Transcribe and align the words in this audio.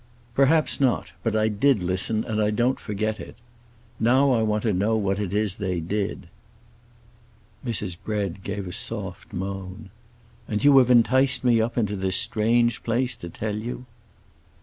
"Perhaps 0.33 0.79
not. 0.81 1.11
But 1.21 1.35
I 1.35 1.47
did 1.47 1.83
listen, 1.83 2.23
and 2.23 2.41
I 2.41 2.49
don't 2.49 2.79
forget 2.79 3.19
it. 3.19 3.35
Now 3.99 4.31
I 4.31 4.41
want 4.41 4.63
to 4.63 4.73
know 4.73 4.97
what 4.97 5.19
it 5.19 5.31
is 5.31 5.57
they 5.57 5.79
did." 5.79 6.27
Mrs. 7.63 7.95
Bread 8.03 8.41
gave 8.43 8.67
a 8.67 8.71
soft 8.71 9.31
moan. 9.31 9.91
"And 10.47 10.63
you 10.63 10.75
have 10.79 10.89
enticed 10.89 11.43
me 11.43 11.61
up 11.61 11.77
into 11.77 11.95
this 11.95 12.15
strange 12.15 12.81
place 12.81 13.15
to 13.17 13.29
tell 13.29 13.55
you?" 13.57 13.85